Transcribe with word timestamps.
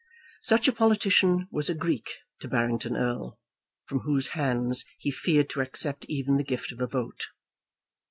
Such 0.41 0.67
a 0.67 0.71
politician 0.73 1.47
was 1.51 1.69
a 1.69 1.75
Greek 1.75 2.09
to 2.39 2.47
Barrington 2.47 2.95
Erle, 2.95 3.37
from 3.85 3.99
whose 3.99 4.29
hands 4.29 4.83
he 4.97 5.11
feared 5.11 5.47
to 5.51 5.61
accept 5.61 6.05
even 6.09 6.37
the 6.37 6.43
gift 6.43 6.71
of 6.71 6.81
a 6.81 6.87
vote. 6.87 7.27